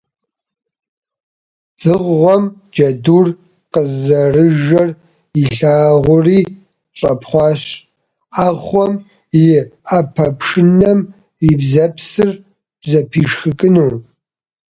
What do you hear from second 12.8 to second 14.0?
зэпишхыкӀыну.